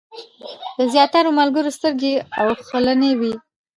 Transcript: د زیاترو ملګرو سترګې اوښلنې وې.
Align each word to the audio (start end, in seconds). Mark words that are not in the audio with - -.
د 0.77 0.79
زیاترو 0.93 1.35
ملګرو 1.39 1.75
سترګې 1.77 2.13
اوښلنې 2.41 3.11
وې. 3.19 3.33